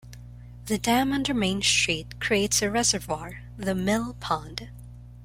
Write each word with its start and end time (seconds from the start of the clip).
The 0.65 0.79
dam, 0.79 1.13
under 1.13 1.31
Main 1.31 1.61
Street, 1.61 2.19
creates 2.19 2.63
a 2.63 2.71
reservoir, 2.71 3.43
the 3.55 3.75
Mill 3.75 4.15
Pond. 4.19 4.71